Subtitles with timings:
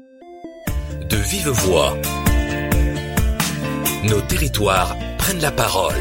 [0.00, 1.96] De vive voix.
[4.08, 5.94] Nos territoires prennent la parole.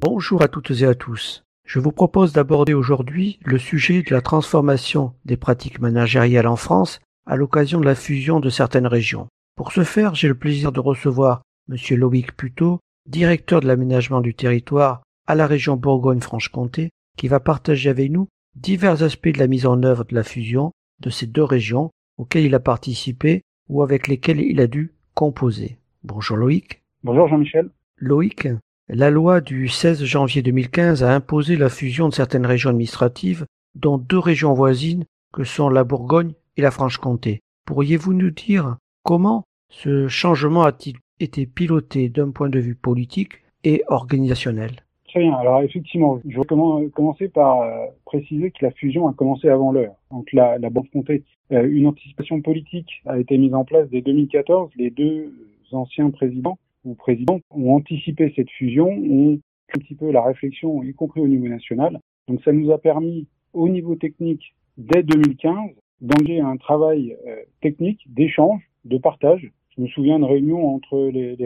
[0.00, 1.44] Bonjour à toutes et à tous.
[1.66, 7.00] Je vous propose d'aborder aujourd'hui le sujet de la transformation des pratiques managériales en France
[7.26, 9.28] à l'occasion de la fusion de certaines régions.
[9.56, 11.76] Pour ce faire, j'ai le plaisir de recevoir M.
[11.96, 18.10] Loïc Puteau, directeur de l'aménagement du territoire à la région Bourgogne-Franche-Comté, qui va partager avec
[18.10, 21.90] nous divers aspects de la mise en œuvre de la fusion de ces deux régions
[22.18, 25.78] auxquelles il a participé ou avec lesquelles il a dû composer.
[26.02, 26.82] Bonjour Loïc.
[27.02, 27.70] Bonjour Jean-Michel.
[27.96, 28.48] Loïc,
[28.88, 33.98] la loi du 16 janvier 2015 a imposé la fusion de certaines régions administratives, dont
[33.98, 37.40] deux régions voisines que sont la Bourgogne et la Franche-Comté.
[37.66, 43.82] Pourriez-vous nous dire comment ce changement a-t-il été piloté d'un point de vue politique et
[43.88, 44.72] organisationnel
[45.08, 45.34] Très bien.
[45.34, 49.94] Alors effectivement, je vais commencer par euh, préciser que la fusion a commencé avant l'heure.
[50.10, 54.72] Donc la, la comté euh, une anticipation politique a été mise en place dès 2014.
[54.76, 55.32] Les deux
[55.72, 59.38] anciens présidents ou présidents ont anticipé cette fusion, ont
[59.74, 62.00] un petit peu la réflexion, y compris au niveau national.
[62.28, 68.00] Donc ça nous a permis, au niveau technique, dès 2015, d'engager un travail euh, technique,
[68.08, 69.52] d'échange, de partage.
[69.76, 71.36] Je me souviens de réunions entre les,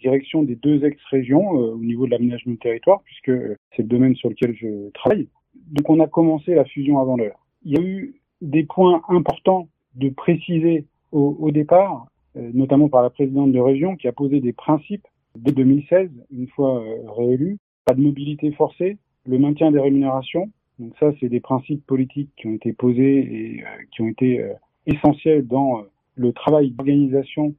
[0.00, 3.32] directions des deux ex-régions euh, au niveau de l'aménagement du territoire, puisque
[3.74, 5.28] c'est le domaine sur lequel je travaille.
[5.70, 7.38] Donc on a commencé la fusion avant l'heure.
[7.64, 13.10] Il y a eu des points importants de préciser au, départ, euh, notamment par la
[13.10, 16.82] présidente de région qui a posé des principes dès 2016, une fois
[17.16, 17.58] réélue.
[17.84, 22.46] Pas de mobilité forcée, le maintien des rémunérations, donc ça, c'est des principes politiques qui
[22.46, 24.54] ont été posés et euh, qui ont été euh,
[24.86, 25.82] essentiels dans euh,
[26.20, 27.54] le travail d'organisation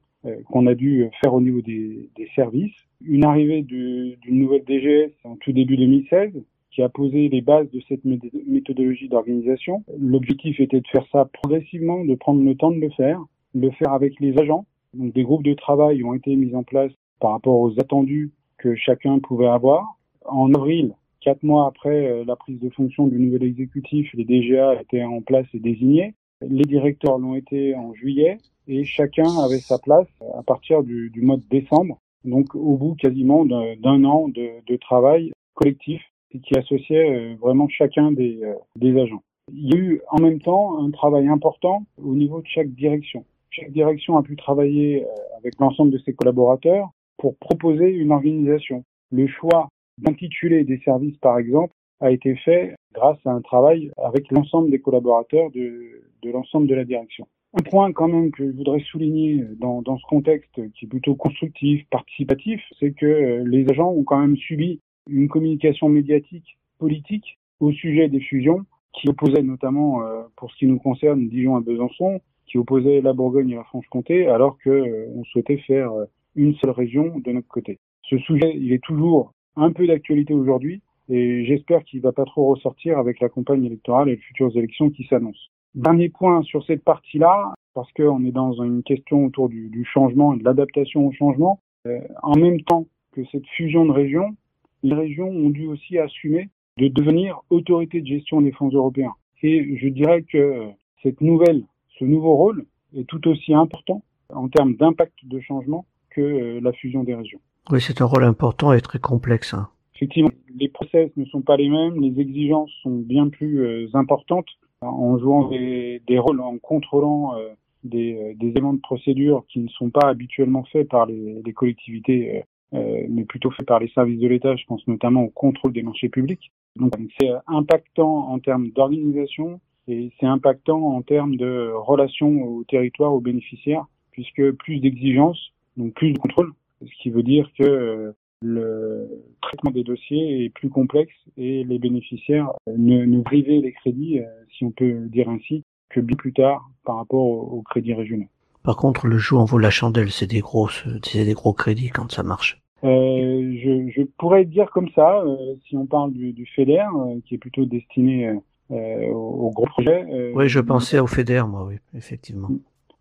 [0.46, 2.76] qu'on a dû faire au niveau des, services.
[3.04, 6.34] Une arrivée d'une nouvelle DGS en tout début 2016
[6.70, 9.84] qui a posé les bases de cette méthodologie d'organisation.
[10.00, 13.20] L'objectif était de faire ça progressivement, de prendre le temps de le faire,
[13.56, 14.66] le faire avec les agents.
[14.94, 18.76] Donc des groupes de travail ont été mis en place par rapport aux attendus que
[18.76, 19.98] chacun pouvait avoir.
[20.26, 24.82] En avril, Quatre mois après euh, la prise de fonction du nouvel exécutif, les DGA
[24.82, 26.16] étaient en place et désignés.
[26.42, 28.38] Les directeurs l'ont été en juillet
[28.68, 30.08] et chacun avait sa place
[30.38, 32.00] à partir du, mois de décembre.
[32.24, 36.02] Donc au bout quasiment d'un an de, travail collectif
[36.44, 39.22] qui associait euh, vraiment chacun des, euh, des agents.
[39.52, 43.26] Il y a eu en même temps un travail important au niveau de chaque direction.
[43.50, 45.06] Chaque direction a pu travailler
[45.38, 48.86] avec l'ensemble de ses collaborateurs pour proposer une organisation.
[49.12, 49.68] Le choix
[50.04, 54.80] L'intitulé des services, par exemple, a été fait grâce à un travail avec l'ensemble des
[54.80, 57.28] collaborateurs de, l'ensemble de la direction.
[57.54, 61.16] Un point quand même que je voudrais souligner dans, dans ce contexte qui est plutôt
[61.16, 64.80] constructif, participatif, c'est que euh, les agents ont quand même subi
[65.10, 70.68] une communication médiatique, politique au sujet des fusions qui opposait notamment, euh, pour ce qui
[70.68, 75.08] nous concerne, Dijon à Besançon, qui opposait la Bourgogne et la Franche-Comté, alors que euh,
[75.16, 75.92] on souhaitait faire
[76.36, 77.80] une seule région de notre côté.
[78.04, 82.46] Ce sujet, il est toujours un peu d'actualité aujourd'hui et j'espère qu'il va pas trop
[82.46, 85.50] ressortir avec la campagne électorale et les futures élections qui s'annoncent.
[85.76, 90.34] Dernier point sur cette partie-là, parce qu'on est dans une question autour du, du changement
[90.34, 91.60] et de l'adaptation au changement.
[91.88, 94.36] Euh, en même temps que cette fusion de régions,
[94.84, 99.14] les régions ont dû aussi assumer de devenir autorité de gestion des fonds européens.
[99.44, 100.70] Et je dirais que
[101.04, 101.64] cette nouvelle,
[102.00, 106.72] ce nouveau rôle est tout aussi important en termes d'impact de changement que euh, la
[106.72, 107.40] fusion des régions.
[107.70, 109.54] Oui, c'est un rôle important et très complexe.
[109.54, 109.70] Hein.
[110.02, 114.48] Effectivement, les process ne sont pas les mêmes, les exigences sont bien plus euh, importantes
[114.82, 117.50] en jouant des, des, rôles, en contrôlant euh,
[117.84, 121.54] des, euh, des, éléments de procédure qui ne sont pas habituellement faits par les, les
[121.54, 124.56] collectivités, euh, mais plutôt faits par les services de l'État.
[124.56, 126.52] Je pense notamment au contrôle des marchés publics.
[126.78, 133.14] Donc c'est impactant en termes d'organisation et c'est impactant en termes de relations au territoire,
[133.14, 138.12] aux bénéficiaires, puisque plus d'exigences, donc plus de contrôle, ce qui veut dire que euh,
[138.42, 139.08] le
[139.42, 144.26] traitement des dossiers est plus complexe et les bénéficiaires ne, ne brivaient les crédits, euh,
[144.58, 148.28] si on peut dire ainsi, que bien plus tard par rapport aux, crédits régionaux.
[148.64, 151.90] Par contre, le jeu en vaut la chandelle, c'est des gros, c'est des gros crédits
[151.90, 152.62] quand ça marche.
[152.84, 157.20] Euh, je, je, pourrais dire comme ça, euh, si on parle du, du FEDER, euh,
[157.26, 158.34] qui est plutôt destiné
[158.70, 160.32] aux, gros projets.
[160.34, 162.50] oui, je pensais au FEDER, moi, oui, effectivement.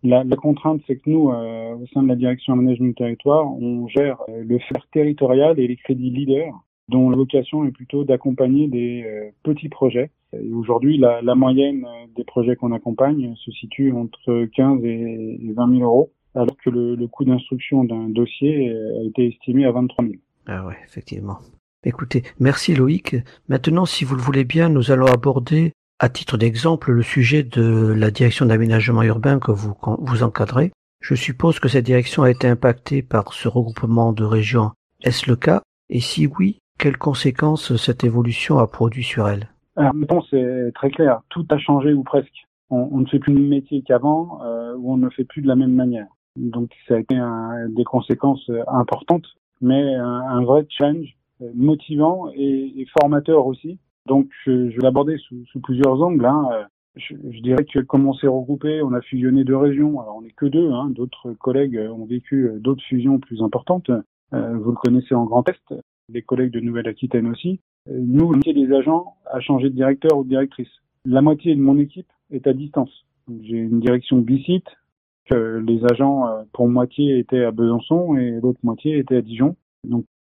[0.03, 3.45] La, la contrainte, c'est que nous, euh, au sein de la direction aménagement du territoire,
[3.47, 6.53] on gère euh, le fer territorial et les crédits leaders,
[6.89, 10.09] dont la vocation est plutôt d'accompagner des euh, petits projets.
[10.33, 15.77] Et aujourd'hui, la, la, moyenne des projets qu'on accompagne se situe entre 15 et 20
[15.77, 16.11] 000 euros.
[16.33, 20.15] alors que le, le coût d'instruction d'un dossier a été estimé à 23 000.
[20.47, 21.37] Ah ouais, effectivement.
[21.83, 23.17] Écoutez, merci Loïc.
[23.49, 27.93] Maintenant, si vous le voulez bien, nous allons aborder, à titre d'exemple, le sujet de
[27.95, 30.71] la direction d'aménagement urbain que vous, vous encadrez.
[30.99, 34.71] Je suppose que cette direction a été impactée par ce regroupement de régions.
[35.03, 35.61] Est-ce le cas?
[35.91, 39.49] Et si oui, quelles conséquences cette évolution a produit sur elle?
[39.75, 41.21] Alors, mettons, c'est très clair.
[41.29, 42.47] Tout a changé ou presque.
[42.71, 45.55] On, ne fait plus le métier qu'avant, euh, ou on ne fait plus de la
[45.55, 46.07] même manière.
[46.35, 47.15] Donc, ça a été
[47.69, 49.27] des conséquences importantes,
[49.59, 53.77] mais un, vrai challenge euh, motivant et, formateur aussi.
[54.07, 56.25] Donc, je, vais l'aborder sous, plusieurs angles.
[56.25, 56.49] Hein.
[56.53, 56.63] Euh,
[56.95, 59.99] je, dirais que comme on s'est regroupé, on a fusionné deux régions.
[60.01, 60.71] Alors, on n'est que deux.
[60.71, 60.89] Hein.
[60.89, 63.91] D'autres collègues ont vécu d'autres fusions plus importantes.
[64.33, 65.75] Euh, vous le connaissez en Grand Est.
[66.09, 67.59] Les collègues de Nouvelle-Aquitaine aussi.
[67.89, 70.69] Euh, nous, la moitié des agents a changé de directeur ou de directrice.
[71.05, 73.05] La moitié de mon équipe est à distance.
[73.41, 74.67] J'ai une direction bicite.
[75.29, 79.55] Que les agents, pour moitié, étaient à Besançon et l'autre moitié était à Dijon.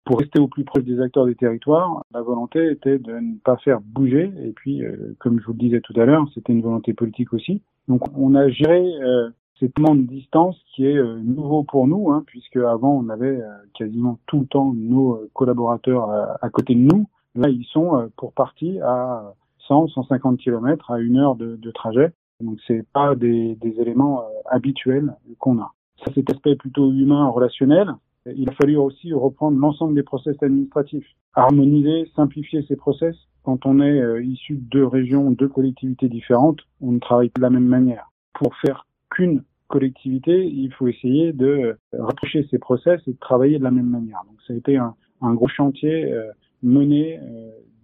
[0.05, 3.57] Pour rester au plus proche des acteurs des territoires, la volonté était de ne pas
[3.57, 4.31] faire bouger.
[4.43, 7.33] Et puis, euh, comme je vous le disais tout à l'heure, c'était une volonté politique
[7.33, 7.61] aussi.
[7.87, 9.29] Donc, on a géré euh,
[9.59, 13.49] cette de distance qui est euh, nouveau pour nous, hein, puisque avant on avait euh,
[13.73, 17.07] quasiment tout le temps nos collaborateurs à, à, côté de nous.
[17.35, 19.33] Là, ils sont euh, pour partie à
[19.67, 22.11] 100, 150 km à une heure de, de trajet.
[22.41, 25.71] Donc, c'est pas des, des éléments habituels qu'on a.
[26.03, 27.93] Ça, cet aspect plutôt humain, relationnel
[28.33, 33.15] il a fallu aussi reprendre l'ensemble des process administratifs, harmoniser, simplifier ces process.
[33.43, 37.39] Quand on est euh, issu de deux régions, deux collectivités différentes, on ne travaille pas
[37.39, 38.11] de la même manière.
[38.33, 43.59] Pour faire qu'une collectivité, il faut essayer de euh, rapprocher ces process et de travailler
[43.59, 44.21] de la même manière.
[44.27, 46.31] Donc ça a été un, gros chantier euh,
[46.63, 47.19] mené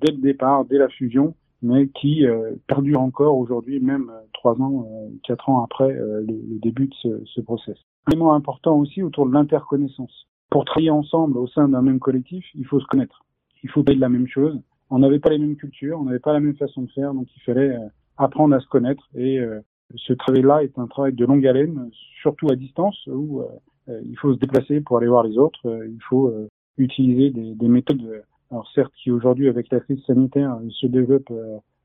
[0.01, 2.25] dès le départ, dès la fusion, mais qui
[2.65, 4.87] perdure encore aujourd'hui, même trois ans,
[5.23, 7.77] quatre ans après le, début de ce, ce process.
[8.07, 12.65] Élément important aussi autour de l'interconnaissance pour travailler ensemble au sein d'un même collectif, il
[12.65, 13.23] faut se connaître.
[13.63, 14.59] Il faut payer de la même chose.
[14.89, 17.27] On n'avait pas les mêmes cultures, on n'avait pas la même façon de faire, donc
[17.35, 17.87] il fallait euh,
[18.17, 19.07] apprendre à se connaître.
[19.15, 19.61] Et euh,
[19.95, 21.89] ce travail-là est un travail de longue haleine,
[22.21, 25.61] surtout à distance, où euh, il faut se déplacer pour aller voir les autres.
[25.65, 26.33] il faut
[26.77, 31.33] utiliser des, des, méthodes, alors certes qui aujourd'hui avec la crise sanitaire se développent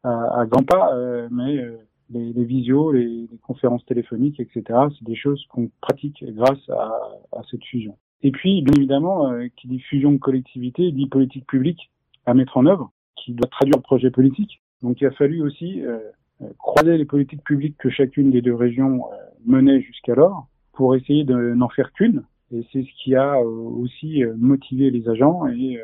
[0.02, 0.92] à, à grands pas,
[1.30, 1.64] mais
[2.10, 4.62] les, les visios, les, les, conférences téléphoniques, etc.
[4.96, 7.00] C'est des choses qu'on pratique grâce à,
[7.32, 7.96] à cette fusion.
[8.22, 11.90] Et puis, bien évidemment, euh, qui dit fusion de collectivité, dit politique publique
[12.24, 14.60] à mettre en œuvre, qui doit traduire le projet politique.
[14.82, 15.98] Donc, il a fallu aussi euh,
[16.42, 19.16] euh croiser les politiques publiques que chacune des deux régions euh,
[19.46, 22.24] menait jusqu'alors pour essayer de n'en faire qu'une.
[22.52, 25.80] Et c'est ce qui a euh, aussi motivé les agents et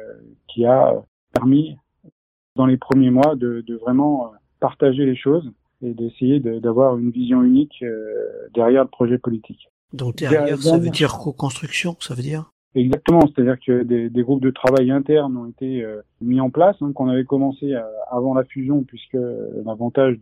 [0.49, 1.03] qui a
[1.33, 1.77] permis,
[2.57, 5.51] dans les premiers mois, de, de vraiment partager les choses
[5.83, 7.85] et d'essayer d'avoir une vision unique
[8.55, 9.72] derrière le projet politique.
[9.93, 12.51] Donc derrière, ça veut dire co-construction, ça veut dire?
[12.75, 16.77] Exactement, c'est-à-dire que des, des, groupes de travail internes ont été euh, mis en place,
[16.81, 19.19] hein, qu'on avait commencé euh, avant la fusion, puisque
[19.65, 20.19] l'avantage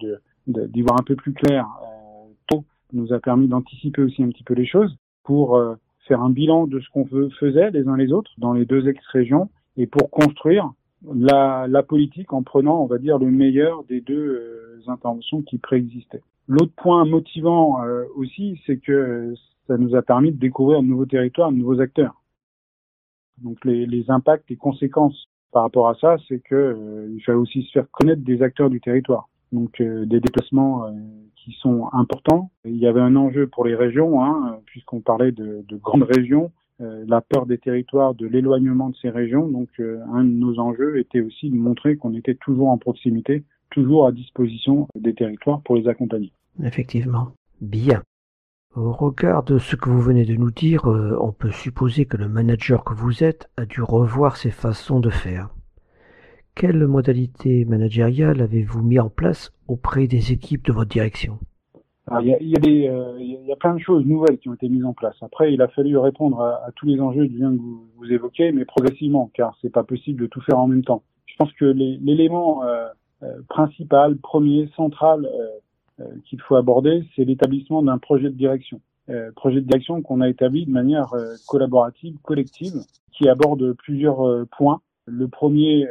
[0.46, 4.42] d'y voir un peu plus clair euh, tôt nous a permis d'anticiper aussi un petit
[4.42, 5.76] peu les choses pour euh,
[6.08, 9.48] faire un bilan de ce qu'on faisait les uns les autres dans les deux ex-régions
[9.76, 10.72] et pour construire
[11.14, 15.58] la, la, politique en prenant, on va dire, le meilleur des deux euh, interventions qui
[15.58, 16.22] préexistaient.
[16.48, 17.78] L'autre point motivant
[18.16, 19.34] aussi, c'est que
[19.70, 22.20] ça nous a permis de découvrir de nouveaux territoires, de nouveaux acteurs.
[23.40, 27.62] Donc les, impacts, les conséquences par rapport à ça, c'est que euh, il fallait aussi
[27.62, 29.28] se faire connaître des acteurs du territoire.
[29.52, 30.90] Donc euh, des déplacements euh,
[31.36, 32.50] qui sont importants.
[32.64, 36.50] Il y avait un enjeu pour les régions, hein, puisqu'on parlait de, de, grandes régions,
[36.80, 39.46] la peur des territoires, de l'éloignement de ces régions.
[39.46, 44.06] Donc un de nos enjeux était aussi de montrer qu'on était toujours en proximité, toujours
[44.06, 46.32] à disposition des territoires pour les accompagner.
[46.62, 47.32] Effectivement.
[47.60, 48.02] Bien.
[48.76, 52.16] Au regard de ce que vous venez de nous dire, euh, on peut supposer que
[52.16, 55.50] le manager que vous êtes a dû revoir ses façons de faire.
[56.54, 61.38] Quelles modalités managériales avez-vous mis en place auprès des équipes de votre direction?
[62.20, 64.94] Il y, a, y, a euh, plein de choses nouvelles qui ont été mises en
[64.94, 65.16] place.
[65.20, 69.30] Après, il a fallu répondre à, tous les enjeux que vous, vous évoquez, mais progressivement,
[69.34, 71.02] car c'est pas possible de tout faire en même temps.
[71.26, 72.86] Je pense que l'élément euh,
[73.22, 75.58] euh, principal, premier, central euh, euh,
[76.24, 78.80] qu'il faut aborder, c'est l'établissement d'un projet de direction.
[79.08, 82.74] Euh, projet de direction qu'on a établi de manière euh, collaborative, collective,
[83.12, 84.80] qui aborde plusieurs points.
[85.06, 85.88] Le premier,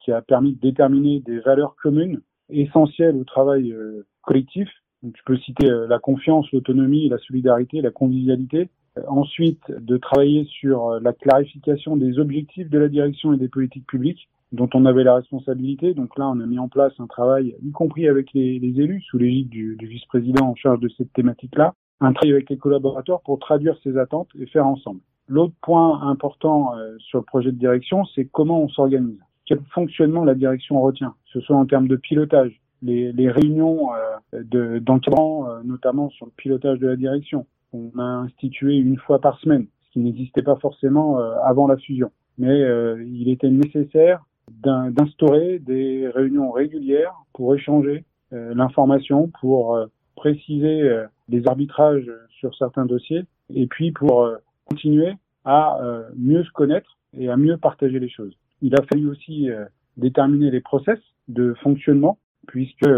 [0.00, 3.74] qui a permis de déterminer des valeurs communes essentielles au travail
[4.22, 4.68] collectif.
[5.02, 8.68] Donc, je peux citer la confiance, l'autonomie, la solidarité, la convivialité.
[9.08, 14.28] ensuite, de travailler sur la clarification des objectifs de la direction et des politiques publiques
[14.52, 15.94] dont on avait la responsabilité.
[15.94, 19.18] Donc là, on a mis en place un travail, y compris avec les, élus, sous
[19.18, 23.76] l'égide du, vice-président en charge de cette thématique-là, un travail avec les collaborateurs pour traduire
[23.82, 25.00] ces attentes et faire ensemble.
[25.26, 29.18] L'autre point important euh, sur le projet de direction, c'est comment on s'organise.
[29.46, 33.90] Quel fonctionnement la direction retient, que ce soit en termes de pilotage, les, les réunions
[34.34, 37.46] euh, d'encadrant, euh, notamment sur le pilotage de la direction.
[37.72, 41.76] On a institué une fois par semaine, ce qui n'existait pas forcément euh, avant la
[41.76, 42.10] fusion.
[42.36, 42.62] Mais
[43.06, 44.24] il était nécessaire
[44.64, 49.78] d'instaurer des réunions régulières pour échanger l'information, pour
[50.16, 54.28] préciser les arbitrages sur certains dossiers, et puis pour
[54.64, 55.78] continuer à
[56.16, 58.34] mieux se connaître et à mieux partager les choses.
[58.62, 59.48] Il a fallu aussi
[59.96, 62.88] déterminer les process de fonctionnement puisque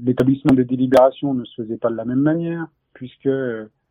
[0.00, 3.28] l'établissement des délibérations ne se faisait pas de la même manière, puisque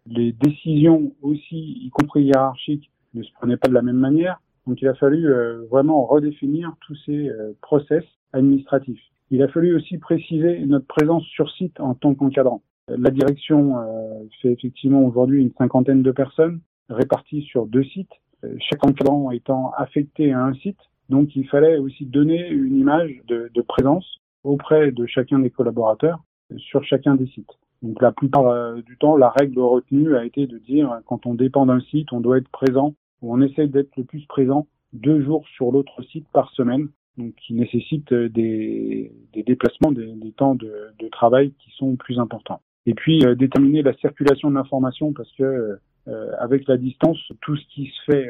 [0.07, 4.41] les décisions aussi, y compris hiérarchiques, ne se prenaient pas de la même manière.
[4.67, 8.03] Donc il a fallu euh, vraiment redéfinir tous ces euh, process
[8.33, 9.01] administratifs.
[9.31, 12.61] Il a fallu aussi préciser notre présence sur site en tant qu'encadrant.
[12.87, 18.11] La direction euh, fait effectivement aujourd'hui une cinquantaine de personnes réparties sur deux sites,
[18.59, 20.77] chaque encadrant étant affecté à un site.
[21.09, 26.19] Donc il fallait aussi donner une image de, de présence auprès de chacun des collaborateurs
[26.57, 27.49] sur chacun des sites.
[27.81, 31.65] Donc la plupart du temps, la règle retenue a été de dire quand on dépend
[31.65, 32.93] d'un site, on doit être présent
[33.25, 37.33] ou on essaie d'être le plus présent deux jours sur l'autre site par semaine, donc
[37.35, 42.61] qui nécessite des, des déplacements, des, temps de, travail qui sont plus importants.
[42.85, 45.77] Et puis euh, déterminer la circulation de l'information parce que
[46.07, 48.29] euh, avec la distance, tout ce qui se fait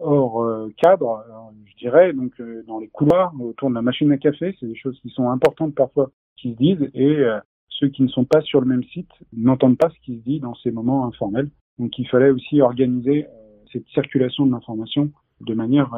[0.00, 4.10] hors euh, cadre, euh, je dirais, donc euh, dans les couloirs, autour de la machine
[4.12, 7.22] à café, c'est des choses qui sont importantes parfois qui se disent, et
[7.68, 10.40] ceux qui ne sont pas sur le même site n'entendent pas ce qui se dit
[10.40, 11.50] dans ces moments informels.
[11.78, 13.26] Donc il fallait aussi organiser
[13.72, 15.10] cette circulation de l'information
[15.40, 15.94] de manière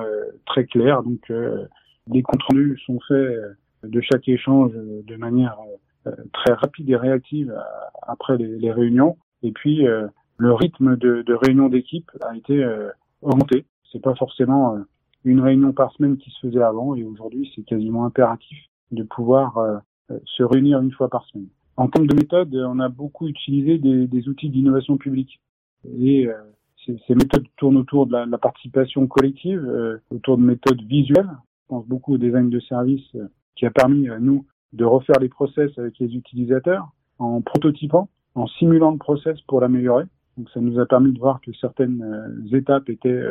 [0.46, 1.02] très claire.
[1.02, 1.32] Donc
[2.10, 3.34] les comptes rendus sont faits
[3.82, 5.56] de chaque échange de manière
[6.32, 7.52] très rapide et réactive
[8.02, 9.16] après les, réunions.
[9.42, 12.64] Et puis le rythme de, de réunion d'équipe a été
[13.20, 14.80] augmenté c'est pas forcément euh,
[15.24, 18.58] une réunion par semaine qui se faisait avant et aujourd'hui c'est quasiment impératif
[18.90, 19.78] de pouvoir euh,
[20.10, 21.48] euh, se réunir une fois par semaine.
[21.76, 25.40] En termes de méthode, on a beaucoup utilisé des, des outils d'innovation publique
[25.98, 26.28] et
[26.84, 31.30] ces, ces, méthodes tournent autour de la, la participation collective, autour de méthodes visuelles.
[31.30, 33.16] Je pense beaucoup au design de service
[33.56, 38.46] qui a permis à nous de refaire les process avec les utilisateurs en prototypant, en
[38.46, 40.04] simulant le process pour l'améliorer.
[40.36, 42.04] Donc ça nous a permis de voir que certaines
[42.52, 43.22] étapes étaient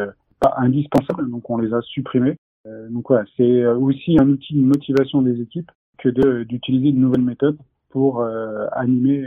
[0.41, 2.35] pas indispensables, donc on les a supprimés.
[2.67, 6.09] Euh, donc voilà, c'est euh, aussi un outil de motivation des équipes que
[6.43, 7.57] d'utiliser de, nouvelles méthodes
[7.89, 9.23] pour euh, animer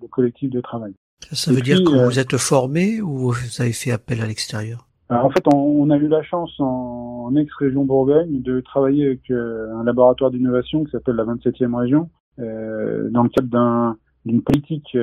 [0.00, 0.94] le collectif de travail.
[1.32, 4.86] Ça veut dire que vous êtes formé ou vous avez fait appel à l'extérieur?
[5.10, 9.84] En fait, on, a eu la chance en, en ex-région Bourgogne de travailler avec un
[9.84, 14.96] laboratoire d'innovation qui s'appelle la 27e région, dans le cadre d'une politique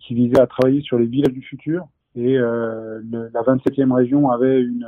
[0.00, 4.30] qui visait à travailler sur les villages du futur et euh, le, la 27e région
[4.30, 4.86] avait une,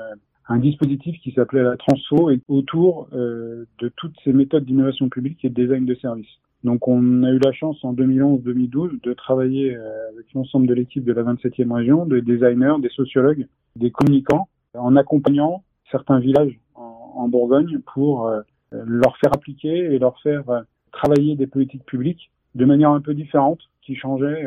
[0.49, 5.45] un dispositif qui s'appelait la Transfo et autour euh, de toutes ces méthodes d'innovation publique
[5.45, 6.29] et de design de service.
[6.65, 11.05] Donc on a eu la chance en 2011-2012 de travailler euh, avec l'ensemble de l'équipe
[11.05, 17.13] de la 27e région, des designers, des sociologues, des communicants, en accompagnant certains villages en,
[17.17, 18.41] en Bourgogne pour euh,
[18.71, 23.61] leur faire appliquer et leur faire travailler des politiques publiques de manière un peu différente,
[23.83, 24.45] qui changeait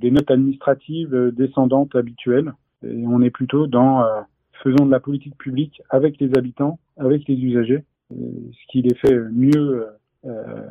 [0.00, 2.52] des notes administratives euh, descendantes habituelles.
[2.84, 4.20] Et on est plutôt dans euh,
[4.62, 9.16] faisons de la politique publique avec les habitants, avec les usagers, ce qui les fait
[9.30, 9.86] mieux
[10.24, 10.66] euh,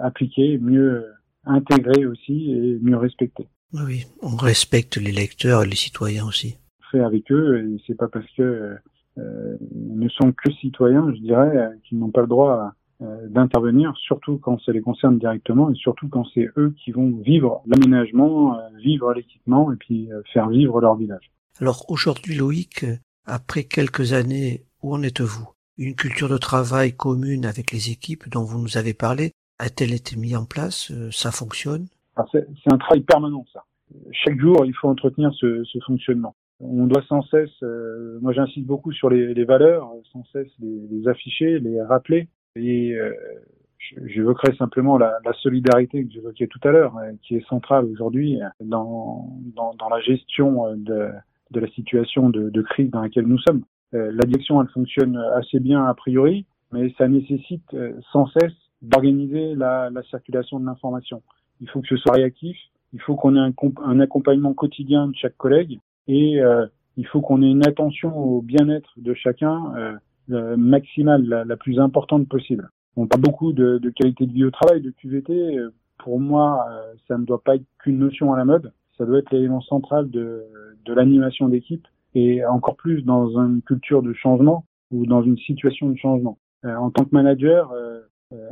[0.00, 1.06] appliquer, mieux
[1.44, 3.48] intégrer aussi et mieux respecter.
[3.72, 6.56] Oui, on respecte les lecteurs et les citoyens aussi.
[6.90, 8.76] Fait avec eux, et c'est pas parce que
[9.18, 14.38] euh, ne sont que citoyens, je dirais, qu'ils n'ont pas le droit euh, d'intervenir, surtout
[14.38, 18.62] quand ça les concerne directement et surtout quand c'est eux qui vont vivre l'aménagement, euh,
[18.82, 21.30] vivre l'équipement et puis euh, faire vivre leur village.
[21.60, 22.84] Alors aujourd'hui, Loïc,
[23.24, 25.48] après quelques années, où en êtes-vous?
[25.76, 30.16] Une culture de travail commune avec les équipes dont vous nous avez parlé a-t-elle été
[30.16, 31.86] mise en place Ça fonctionne?
[32.16, 33.64] Ah, C'est un travail permanent, ça.
[34.12, 36.34] Chaque jour, il faut entretenir ce, fonctionnement.
[36.60, 37.62] On doit sans cesse,
[38.20, 43.12] moi j'insiste beaucoup sur les, valeurs, sans cesse les, afficher, les rappeler, et euh,
[44.06, 49.28] j'évoquerai simplement la, solidarité que j'évoquais tout à l'heure, euh, qui est centrale aujourd'hui dans,
[49.90, 51.08] la gestion euh, de,
[51.50, 53.62] de la situation de, de, crise dans laquelle nous sommes.
[53.92, 57.76] la direction, elle fonctionne assez bien a priori, mais ça nécessite
[58.12, 61.22] sans cesse d'organiser la, la, circulation de l'information.
[61.60, 62.56] Il faut que ce soit réactif,
[62.92, 63.52] il faut qu'on ait
[63.84, 66.66] un, accompagnement quotidien de chaque collègue et euh,
[66.96, 69.96] il faut qu'on ait une attention au bien-être de chacun euh,
[70.30, 72.70] euh, maximale, la, plus importante possible.
[72.96, 75.58] On parle beaucoup de, qualité de vie au travail, de QVT.
[75.98, 76.66] Pour moi,
[77.06, 78.72] ça ne doit pas être qu'une notion à la mode.
[78.96, 80.44] ça doit être l'élément central de,
[80.86, 85.96] l'animation d'équipe et encore plus dans une culture de changement ou dans une situation de
[85.96, 86.38] changement.
[86.64, 87.72] En tant que manager,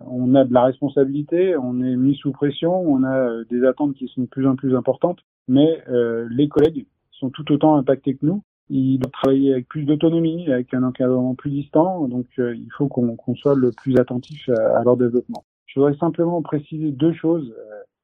[0.06, 4.09] on a de la responsabilité, on est mis sous pression, on a des attentes qui
[4.09, 5.83] sont de plus en plus importantes, mais
[6.30, 8.42] les collègues sont tout autant impactés que nous.
[8.68, 13.35] Ils doivent travailler avec plus d'autonomie, avec un encadrement plus distant, donc il faut qu'on
[13.35, 15.45] soit le plus attentif à, leur développement.
[15.66, 17.54] Je voudrais simplement préciser deux choses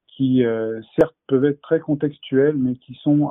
[0.09, 0.45] qui,
[0.99, 3.31] certes, peuvent être très contextuelles, mais qui sont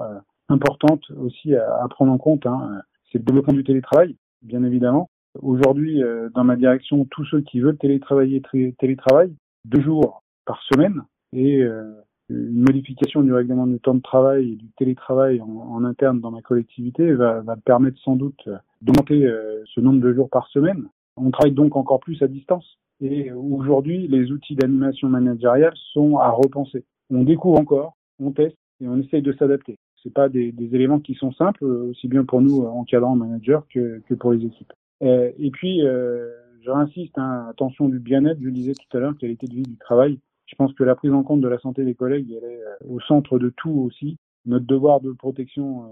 [0.49, 2.45] importantes aussi à, prendre en compte.
[2.45, 2.81] Hein.
[3.11, 5.09] C'est le développement du télétravail, bien évidemment.
[5.39, 8.41] Aujourd'hui, euh, dans ma direction, tous ceux qui veulent télétravailler
[8.77, 9.35] télétravaillent
[9.65, 11.89] deux jours par semaine et euh,
[12.29, 16.41] une modification du règlement du temps de travail et du télétravail en, interne dans ma
[16.41, 18.49] collectivité va, va permettre sans doute
[18.81, 20.87] d'augmenter euh, ce nombre de jours par semaine.
[21.15, 22.77] On travaille donc encore plus à distance.
[22.99, 26.83] Et aujourd'hui, les outils d'animation managériale sont à repenser.
[27.09, 29.77] On découvre encore, on teste et on essaye de s'adapter.
[30.03, 34.01] C'est pas des, des, éléments qui sont simples, aussi bien pour nous encadrants managers que,
[34.07, 34.73] que pour les équipes.
[35.01, 36.29] Euh, et puis, euh,
[36.61, 39.63] je réinsiste, hein, attention du bien-être, je le disais tout à l'heure, qualité de vie
[39.63, 40.19] du travail.
[40.45, 42.75] Je pense que la prise en compte de la santé des collègues, elle est euh,
[42.87, 44.17] au centre de tout aussi.
[44.45, 45.85] Notre devoir de protection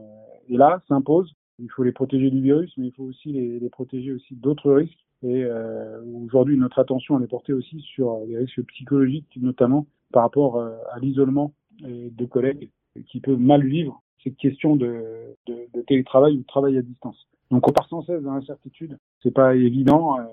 [0.49, 1.33] est là, s'impose.
[1.59, 5.05] Il faut les protéger du virus, mais il faut aussi les, protéger aussi d'autres risques.
[5.21, 10.23] Et euh, aujourd'hui, notre attention elle est portée aussi sur les risques psychologiques, notamment par
[10.23, 12.69] rapport à l'isolement de collègues
[13.05, 15.03] qui peuvent mal vivre cette question de,
[15.47, 17.27] de télétravail ou de travail à distance.
[17.51, 18.97] Donc on part sans cesse dans l'incertitude.
[19.23, 20.23] C'est pas évident euh,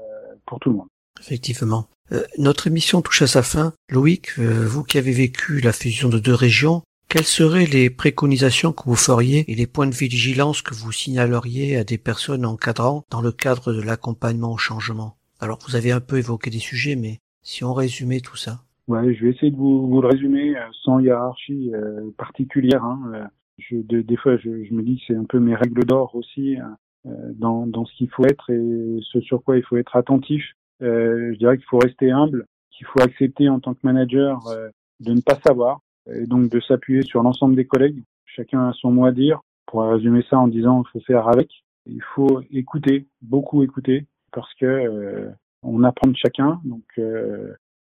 [0.46, 0.88] pour tout le monde.
[1.20, 1.86] Effectivement.
[2.12, 3.72] Euh, notre émission touche à sa fin.
[3.90, 8.72] Loïc, euh, vous qui avez vécu la fusion de deux régions, quelles seraient les préconisations
[8.72, 13.04] que vous feriez et les points de vigilance que vous signaleriez à des personnes encadrant
[13.10, 15.16] dans le cadre de l'accompagnement au changement?
[15.40, 18.60] Alors vous avez un peu évoqué des sujets, mais si on résumait tout ça.
[18.88, 20.54] Ouais, je vais essayer de vous, vous le résumer
[20.84, 21.72] sans hiérarchie
[22.16, 22.84] particulière.
[22.84, 23.28] Hein.
[23.58, 26.56] Je, des fois, je, je, me dis que c'est un peu mes règles d'or aussi.
[26.56, 26.76] Hein.
[27.06, 30.42] Euh, dans, dans ce qu'il faut être et ce sur quoi il faut être attentif.
[30.82, 34.68] Euh, je dirais qu'il faut rester humble, qu'il faut accepter en tant que manager euh,
[35.00, 35.80] de ne pas savoir
[36.12, 38.02] et donc de s'appuyer sur l'ensemble des collègues.
[38.24, 39.40] Chacun a son mot à dire.
[39.66, 41.50] Pour résumer ça en disant qu'il faut faire avec.
[41.86, 45.28] Il faut écouter, beaucoup écouter, parce que
[45.62, 46.60] on apprend de chacun.
[46.64, 46.84] Donc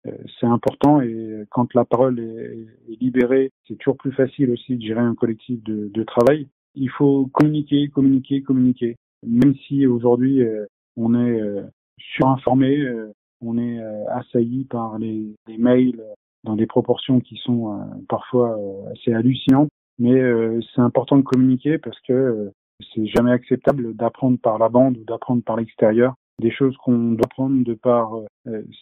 [0.04, 4.82] c'est important et quand la parole est, est libérée, c'est toujours plus facile aussi de
[4.82, 6.48] gérer un collectif de, de travail.
[6.74, 11.62] Il faut communiquer, communiquer, communiquer même si aujourd'hui euh, on est euh,
[11.98, 16.02] surinformé, euh, on est assailli par les, mails
[16.44, 18.58] dans des proportions qui sont parfois
[18.92, 19.68] assez hallucinantes.
[19.98, 20.18] Mais
[20.74, 22.50] c'est important de communiquer parce que
[22.94, 27.28] c'est jamais acceptable d'apprendre par la bande ou d'apprendre par l'extérieur des choses qu'on doit
[27.28, 28.12] prendre de par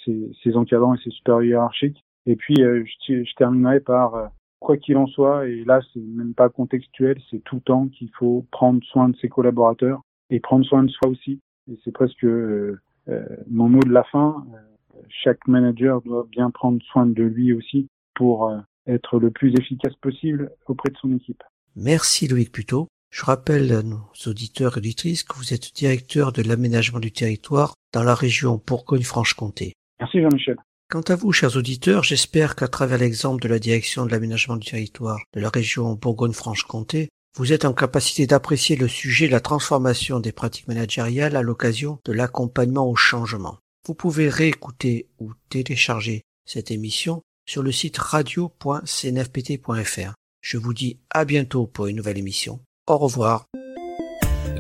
[0.05, 2.01] ses, encadrants et ses supérieurs hiérarchiques.
[2.27, 6.49] Et puis je, je, terminerai par quoi qu'il en soit, et là c'est même pas
[6.49, 10.83] contextuel, c'est tout le temps qu'il faut prendre soin de ses collaborateurs, et prendre soin
[10.83, 11.41] de soi aussi.
[11.71, 14.45] Et c'est presque euh, euh, mon mot de la fin.
[14.55, 18.53] Euh, chaque manager doit bien prendre soin de lui aussi pour
[18.87, 21.43] être le plus efficace possible auprès de son équipe.
[21.75, 22.87] Merci Loïc Puteau.
[23.11, 27.75] Je rappelle à nos auditeurs et auditrices que vous êtes directeur de l'aménagement du territoire
[27.93, 29.75] dans la région Bourgogne-Franche-Comté.
[30.01, 30.57] Merci Jean-Michel.
[30.91, 34.71] Quant à vous, chers auditeurs, j'espère qu'à travers l'exemple de la direction de l'aménagement du
[34.71, 40.21] territoire de la région Bourgogne-Franche-Comté, vous êtes en capacité d'apprécier le sujet de la transformation
[40.21, 43.59] des pratiques managériales à l'occasion de l'accompagnement au changement.
[43.87, 50.15] Vous pouvez réécouter ou télécharger cette émission sur le site radio.cnfpt.fr.
[50.43, 52.61] Je vous dis à bientôt pour une nouvelle émission.
[52.87, 53.47] Au revoir.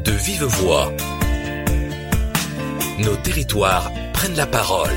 [0.04, 0.92] De vive voix.
[2.98, 4.90] Nos territoires prennent la parole.